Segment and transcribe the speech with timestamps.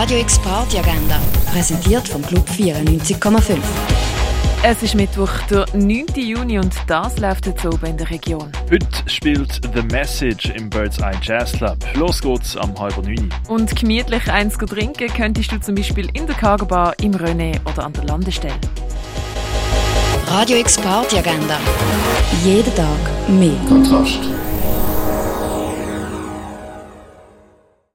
[0.00, 1.18] Radio X Party Agenda,
[1.50, 3.58] präsentiert vom Club 94,5.
[4.62, 6.06] Es ist Mittwoch, der 9.
[6.14, 8.52] Juni und das läuft jetzt oben in der Region.
[8.70, 11.78] Heute spielt The Message im Bird's Eye Jazz Club.
[11.94, 13.28] Los geht's am halben neun.
[13.48, 17.84] Und gemütlich eins trinken könntest du zum Beispiel in der Cargo Bar, im René oder
[17.84, 18.54] an der Landestelle.
[20.28, 21.58] Radio X Party Agenda.
[22.44, 23.58] Jeden Tag mehr.
[23.68, 24.20] Kontrast.